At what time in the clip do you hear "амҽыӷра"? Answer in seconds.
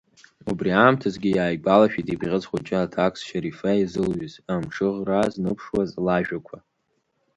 4.53-5.21